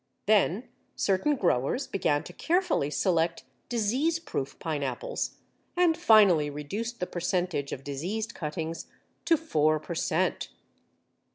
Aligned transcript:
Then 0.25 0.67
certain 0.95 1.35
growers 1.35 1.85
began 1.85 2.23
to 2.23 2.33
carefully 2.33 2.89
select 2.89 3.43
disease 3.69 4.17
proof 4.17 4.57
pineapples, 4.57 5.37
and 5.77 5.95
finally 5.95 6.49
reduced 6.49 6.99
the 6.99 7.05
percentage 7.05 7.71
of 7.71 7.83
diseased 7.83 8.33
cuttings 8.33 8.87
to 9.25 9.37
four 9.37 9.79
per 9.79 9.93
cent. 9.93 10.49